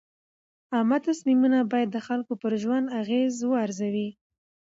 [0.75, 4.09] عامه تصمیمونه باید د خلکو پر ژوند اغېز وارزوي.